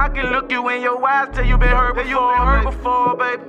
[0.00, 2.64] I can look you in your eyes till you been hurt before, you been hurt
[2.64, 3.42] before, baby.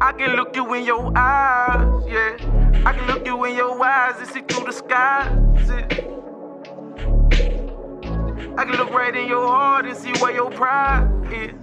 [0.00, 2.36] I can look you in your eyes, yeah.
[2.86, 5.26] I can look you in your eyes and see through the skies.
[8.56, 11.54] I can look right in your heart and see where your pride is.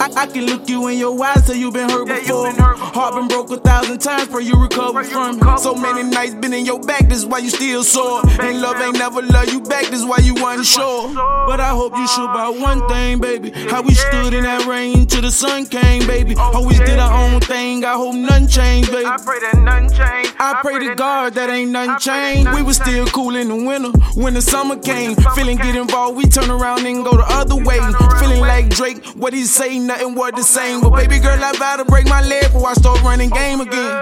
[0.00, 2.44] I, I, can look you in your eyes till you been hurt yeah, before.
[2.44, 2.92] Been hurt before.
[2.92, 5.58] Heart been broke a thousand times, pray you recover from it.
[5.58, 8.22] So many nights been in your back, this why you still sore.
[8.40, 11.14] And love ain't never love you back, this why you unsure.
[11.14, 13.50] But I hope you sure about one thing, baby.
[13.50, 16.34] How we stood in that rain till the sun came, baby.
[16.36, 19.06] Always did our own thing, I hope none changed, baby.
[19.06, 20.34] I pray that none change.
[20.38, 22.52] I pray to God that ain't none changed.
[22.52, 25.16] We was still cool in the winter when the summer came.
[25.34, 27.80] Feeling get involved, we turn around and go the other way.
[28.20, 30.82] Feeling like Drake, what he say, nothing worth the same.
[30.82, 33.96] But baby girl, I about to break my leg before I start running game again.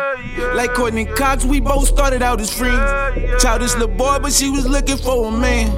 [0.55, 3.43] Like Courteney Cox, we both started out as friends.
[3.43, 5.71] Childish little boy, but she was looking for a man.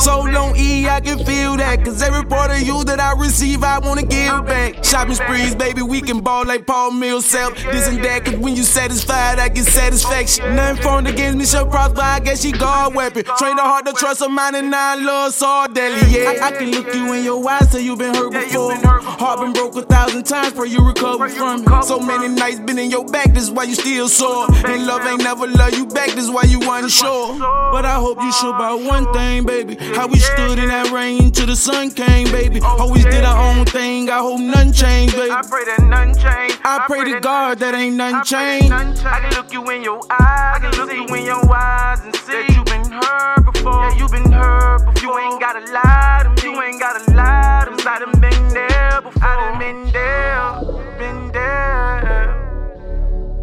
[0.00, 1.84] So long, E, I can feel that.
[1.84, 4.84] Cause every part of you that I receive, I wanna give back.
[4.84, 7.56] Shopping sprees, baby, we can ball like Paul Millsap.
[7.72, 10.54] This and that, cause when you satisfied, I get satisfaction.
[10.54, 13.24] Nothing formed against me shall prosper, I guess she God weapon.
[13.38, 16.44] Train the heart to trust a mind and I love so deadly, yeah.
[16.44, 18.74] I, I can look you in your eyes till you been hurt before.
[18.76, 21.84] Heart been broke a thousand times, pray you recover from it.
[21.84, 24.46] So many nights been in your back, this why you still sore.
[24.66, 27.38] And love ain't never love you back, this why you unsure.
[27.38, 29.76] But I hope you sure about one thing, baby.
[29.96, 32.60] How we stood in that rain till the sun came, baby.
[32.60, 35.30] Always did our own thing, I hope none changed, baby.
[35.30, 36.60] I pray that none change.
[36.62, 38.72] I pray to God that ain't nothing changed.
[38.72, 42.14] I can look you in your eyes, I can look you in your eyes and
[42.16, 43.72] see that you've been hurt before.
[43.72, 45.20] Yeah, you've been hurt before.
[45.20, 47.82] You ain't gotta lie to me, you ain't gotta lie to me.
[47.86, 49.22] I done been there before.
[49.22, 50.60] I done been there,
[50.98, 52.34] been there.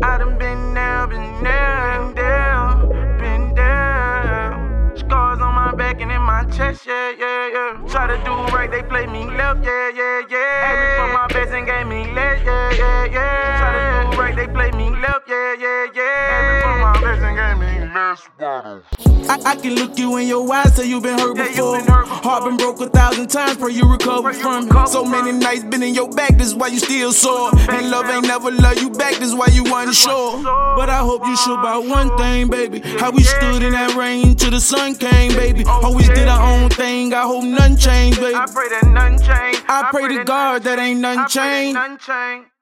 [0.03, 2.75] I done been there, been there, been there,
[3.19, 4.93] been there.
[4.95, 7.32] Scars on my back and in my chest, yeah, yeah.
[8.03, 10.67] Try to do right, they play me left, yeah, yeah, yeah.
[10.67, 13.59] Had me from my best and gave me less, yeah, yeah, yeah.
[13.59, 16.27] Try to do right, they play me left, yeah, yeah, yeah.
[16.27, 18.73] Had me from my best and gave me less.
[19.29, 21.77] I, I, can look you in your eyes till you been hurt yeah, before.
[21.77, 22.23] Been hurt before.
[22.23, 24.87] Heart been broke a thousand times, pray you recover pray from it.
[24.87, 27.51] So many nights been in your back, this why you still sore.
[27.69, 30.43] And love ain't never love you back, this why you unsure.
[30.43, 32.81] But I hope you sure about one thing, baby.
[32.99, 34.22] How we stood in that rain till
[34.53, 35.63] the sun came, baby.
[35.65, 38.35] Always did our own thing, I hope none changed, baby.
[38.35, 39.63] I pray that none change.
[39.67, 42.52] I pray to God that ain't none changed.